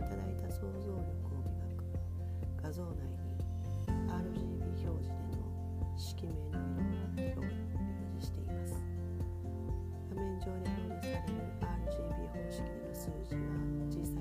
[0.00, 1.84] いただいた想像力を磨く
[2.62, 3.36] 画像内に
[4.08, 5.44] RGB 表示での
[5.94, 6.56] 色名
[7.14, 7.52] の色を表
[8.16, 8.72] 示しています。
[10.08, 13.44] 画面上で表示される RGB 方式での数字は
[13.90, 14.19] 小さ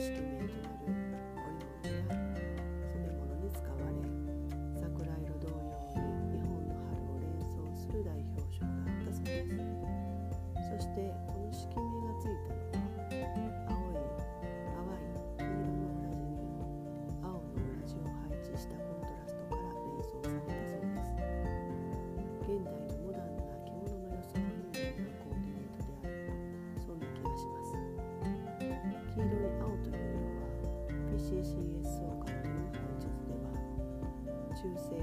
[0.00, 0.59] happens to me.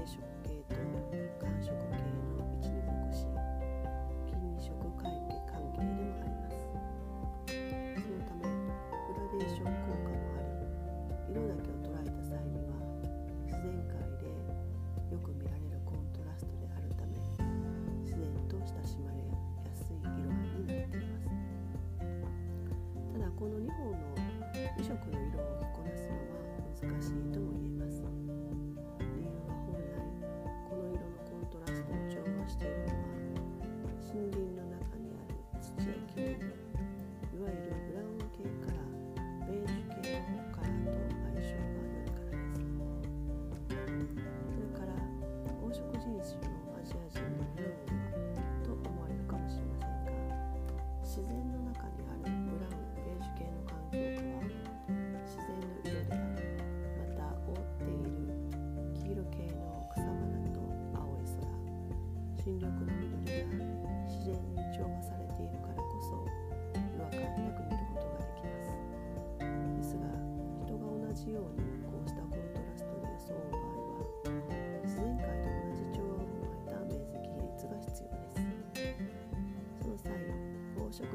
[0.08, 0.37] еще.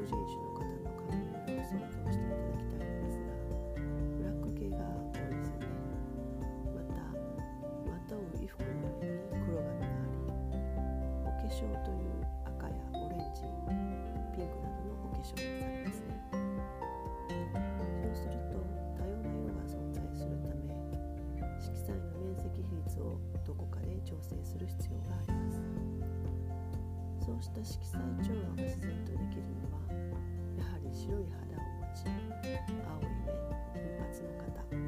[0.04, 3.32] 人種の方の考のを想像していただきたいのですが
[4.18, 5.72] ブラック系が多いですよね。
[6.74, 7.00] また
[7.88, 8.68] 股を衣服の
[9.00, 10.60] 上に黒髪があり
[11.24, 11.93] お化粧と
[27.38, 29.82] うした色彩調和が自然とできるのは
[30.56, 33.32] やはり白い肌を持ち青い目
[33.72, 34.83] 金髪の方。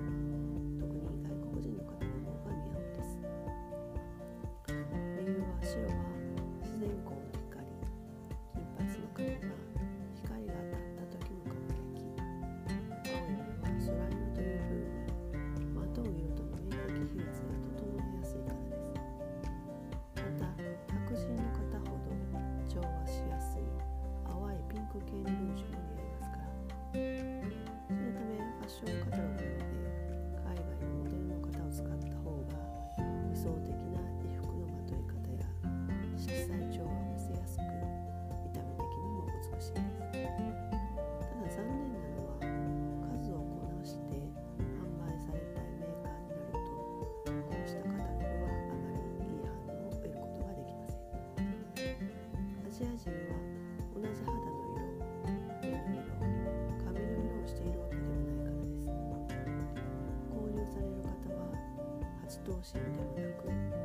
[52.77, 53.17] ジア人は
[53.95, 54.45] 同じ肌の
[55.63, 56.05] 色色
[56.85, 59.73] 髪の色をしているわけではないからです。
[60.29, 61.57] 購入される方は
[62.29, 63.76] 8頭身ではなく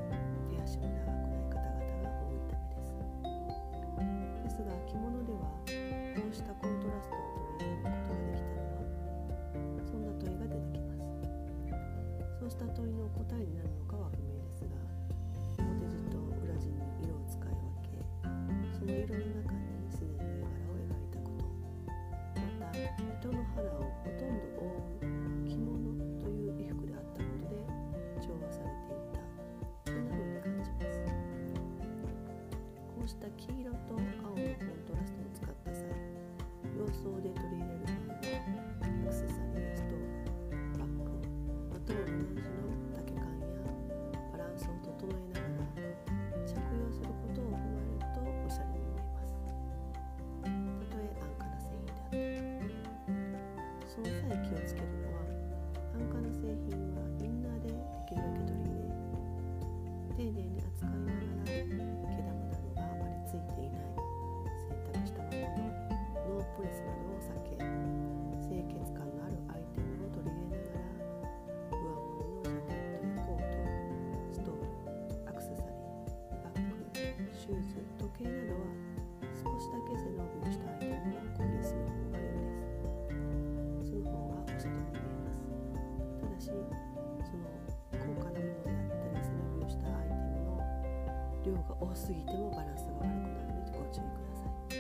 [91.91, 94.71] 多すぎてもバランスが悪くなるのでご注意ください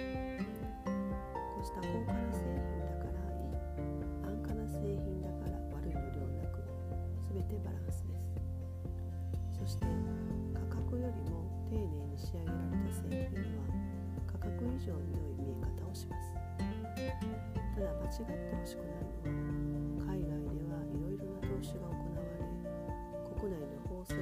[1.35, 3.59] こうした高価な製品だからいい
[4.23, 6.63] 安価な製品だから悪いのではなく
[7.35, 9.83] 全てバランスですそして
[10.55, 13.67] 価格よりも丁寧に仕上げられた製品は
[14.31, 22.39] 価格以上に良い見え方をしますただ間違ってほしくないのは海外ではいろいろな投資が行われ
[23.35, 24.15] 国内の法制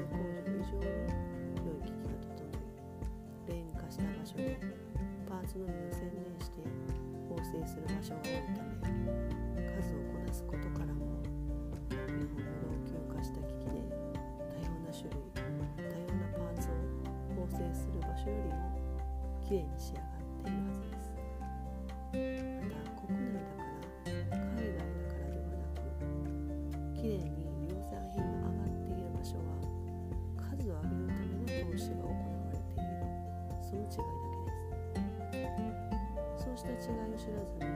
[36.79, 37.68] 现在又是热成。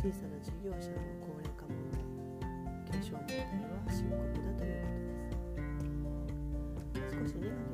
[0.00, 2.00] 小さな事業者の高齢化問題
[2.90, 4.88] 継承問題は深刻だというこ
[6.94, 7.20] とです。
[7.20, 7.69] 少しネガ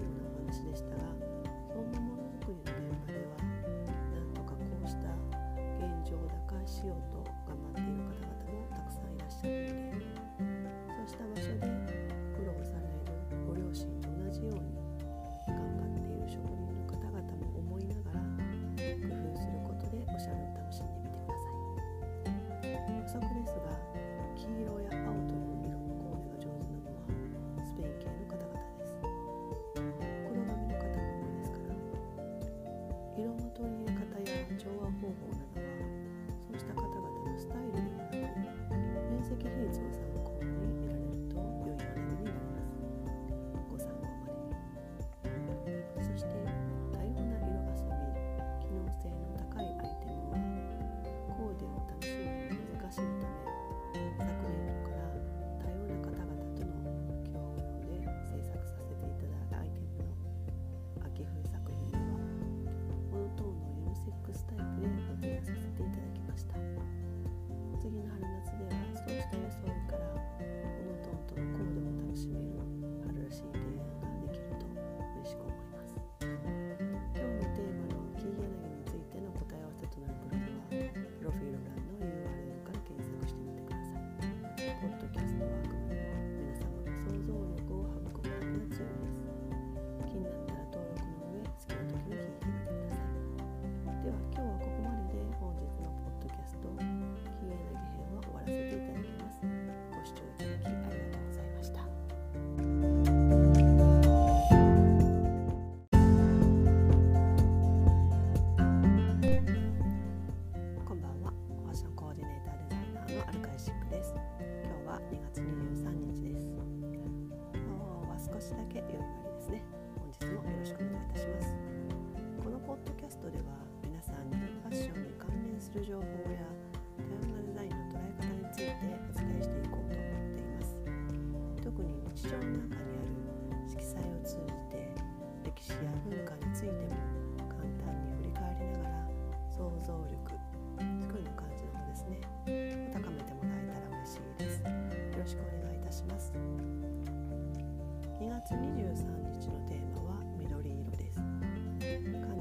[148.46, 151.18] 月23日のテーマは緑色です。
[151.18, 151.26] 漢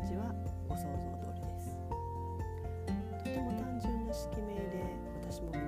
[0.05, 0.29] 字は
[0.69, 1.73] ご想像通りです。
[3.23, 4.85] とても単純な式名で
[5.23, 5.64] 私も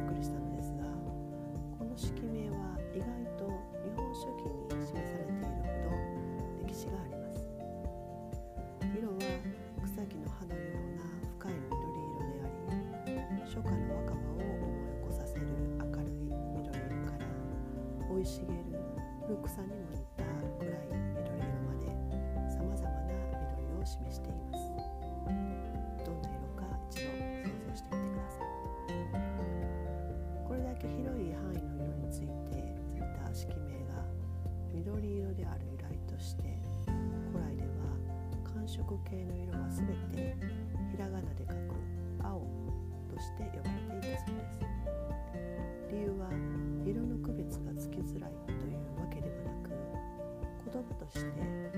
[34.87, 36.43] 緑色である由来として
[37.33, 37.67] 古来では
[38.45, 40.33] 寒色系の色は全て
[40.89, 41.75] ひらがなで書く
[42.23, 42.39] 青
[43.13, 44.59] として呼ばれていたそうです。
[45.91, 46.29] 理由は
[46.85, 49.75] 色の区別がつきづらいというわけではなく
[50.71, 51.76] 言葉として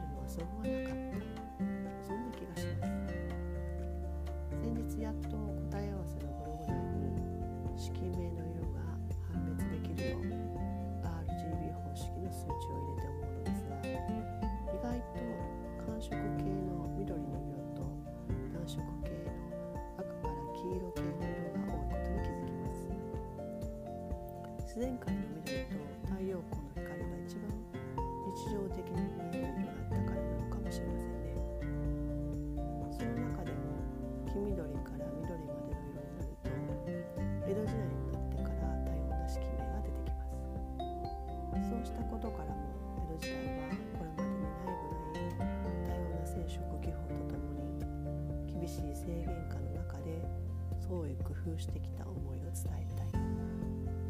[0.00, 1.20] るのはそうはなかった
[2.06, 3.20] そんな気がします
[4.60, 7.28] 先日やっと答え合わせのブログ内に
[7.76, 8.80] 色名の色が
[9.32, 10.26] 判別できるよう
[11.04, 15.20] RGB 方式の数値を入れて思うのですが意外と
[15.84, 17.84] 寒色系の緑の色と
[18.52, 19.32] 暖色系の
[19.98, 22.88] 赤から黄色系の色が多いことに気づきます
[24.66, 25.39] 自然界の
[41.80, 42.60] そうしたことからも
[43.08, 45.48] 江戸時代はこれまでにないぐらい
[45.88, 47.56] 多様な染色技法ととも
[48.44, 50.20] に厳しい制限下の中で
[50.76, 53.08] 創意工夫してきた思いを伝えたい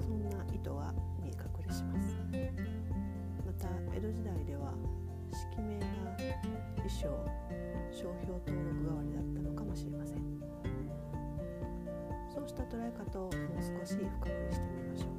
[0.03, 2.19] そんな意図は見え隠れします
[3.47, 4.75] また江戸時代では
[5.31, 5.87] 式名が
[6.75, 7.07] 衣装
[7.95, 10.19] 商標登録代わりだったのかもしれません
[12.35, 15.10] そうした捉え方をもう少し深掘りしてみましょう。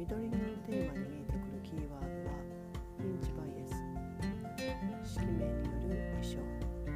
[0.00, 2.40] 緑色のテーマに見えてくるキーワードは
[3.04, 3.68] 認知バイア
[5.04, 5.20] ス。
[5.20, 6.40] 式名による衣装。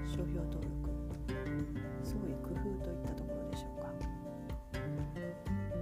[0.09, 0.89] 商標登録。
[2.01, 3.93] 創意工夫といったところでしょうか。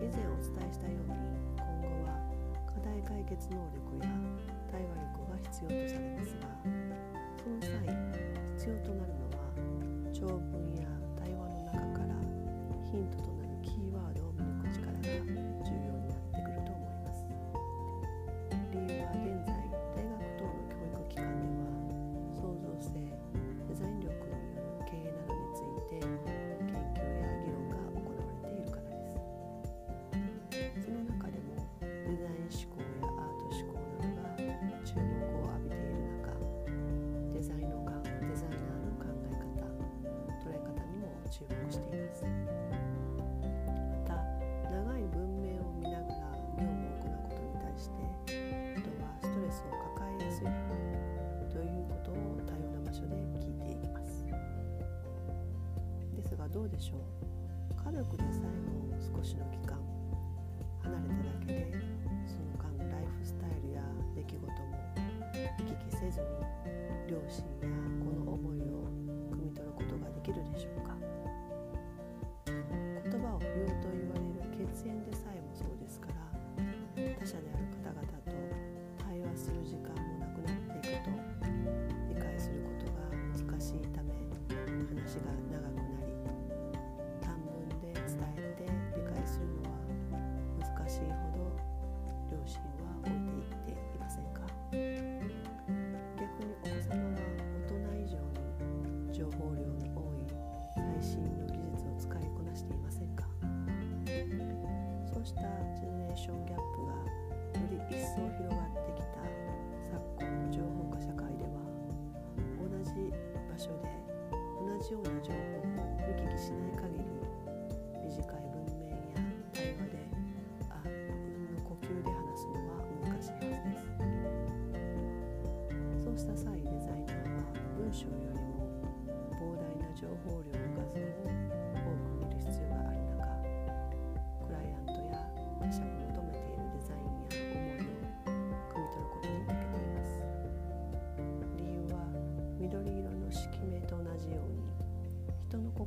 [0.02, 1.14] 以前お伝えしたように
[1.54, 2.18] 今後は
[2.66, 4.10] 課題解決能力や
[4.66, 6.50] 対話力が必要とされますが
[7.38, 7.86] その際
[8.58, 9.46] 必要となるのは
[10.10, 10.71] 長文
[41.32, 42.28] 注目しています。
[42.28, 42.28] ま
[44.04, 44.20] た
[44.68, 46.28] 長い文明を見ながら
[46.60, 47.96] 業務を行うことに対して
[48.76, 50.52] 人はストレスを抱えやすい
[51.48, 54.28] ということを多様な場所で聞いていきます。
[56.14, 57.00] ですがどうでしょう。
[57.82, 59.80] 家族でさえも少しの期間
[60.82, 61.72] 離れただけで
[62.28, 63.80] その間のライフスタイルや
[64.14, 64.52] 出来事も
[65.56, 66.28] 行き来せずに
[67.08, 67.72] 両親や
[68.04, 68.92] 子の思いを
[69.32, 70.81] 汲み取ることができるでしょう。
[85.20, 85.51] 話が
[114.92, 115.51] 就一种。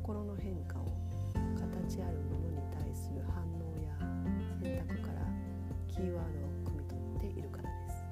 [0.06, 0.86] 心の変化を
[1.58, 3.90] 形あるものに対する反応や
[4.62, 5.26] 選択から
[5.88, 8.06] キーワードを汲み取っているからです。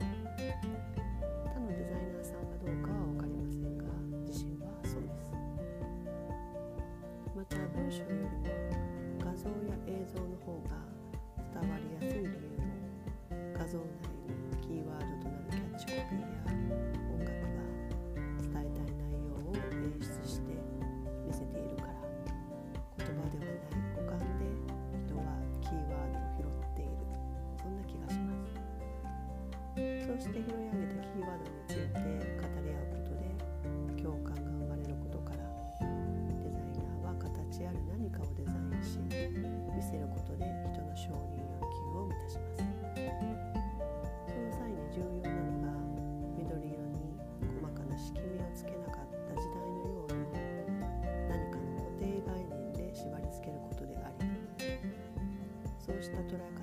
[1.46, 3.86] 他のデザイナーさんはどうかは分かりませんが
[4.26, 5.30] 自身はそうです。
[7.38, 8.42] また文章よりも
[9.20, 10.82] 画像や映像の方が
[11.62, 12.74] 伝わりやすい理由も
[13.54, 14.03] 画像内
[30.24, 33.28] して拾い上げたキーワードについて語り合うことで
[34.00, 35.44] 共感が生まれることから
[36.40, 42.64] デザイナーは形ある何かをデザインし見せることで人の承認欲求を満たします。
[44.32, 45.76] その際に重要なのが
[46.40, 47.20] 緑色に
[47.60, 50.24] 細かな色味をつけなかった時代のように
[51.28, 54.24] 何かの固定概念で縛り付けることであり
[55.84, 56.63] そうした捉え方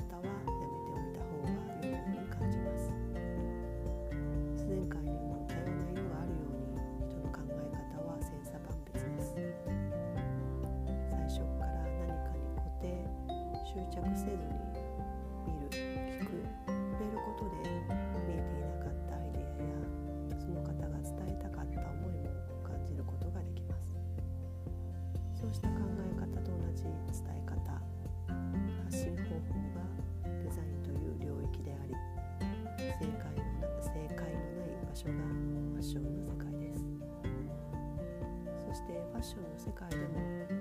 [39.21, 40.60] ファッションの世界でも。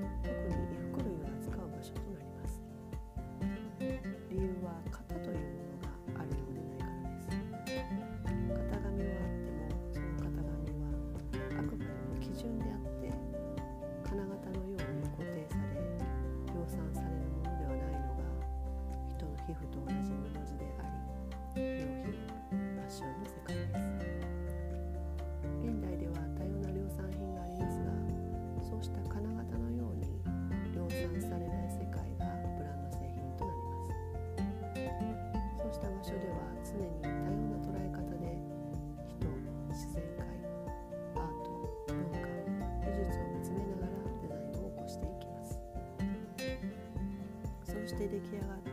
[47.90, 48.69] して出来上がっ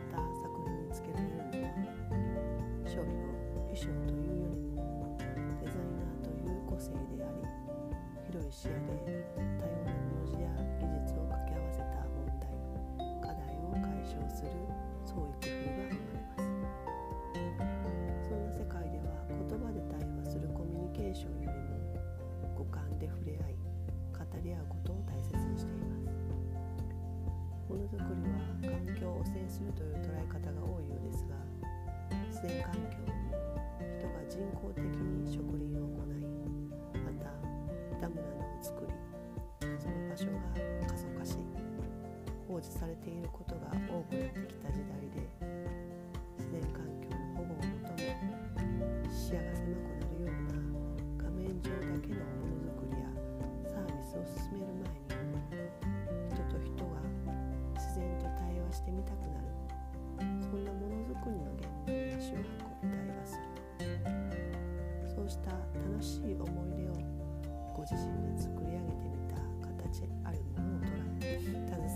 [67.89, 71.47] 自身で作り上げてみた形あるものを捉え携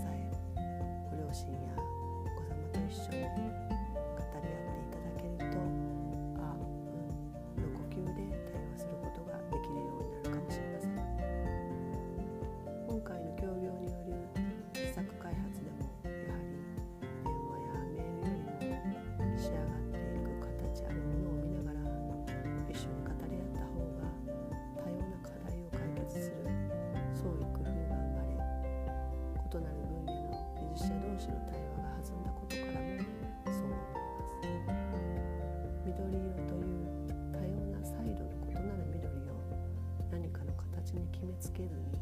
[0.08, 0.32] え
[1.10, 3.71] ご両親やお子様と一緒に
[31.22, 32.98] 士の対話が弾んだことからも
[33.46, 33.78] そう思
[34.42, 34.82] います。
[35.86, 36.90] 緑色という
[37.30, 39.38] 多様なサイドの異なる緑を
[40.10, 42.01] 何かの形に決めつけるに